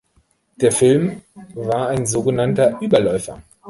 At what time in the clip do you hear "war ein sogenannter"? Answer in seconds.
1.53-2.79